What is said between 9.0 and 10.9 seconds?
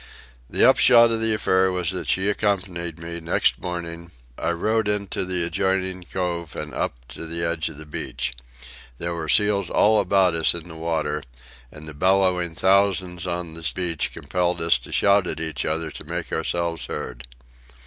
were seals all about us in the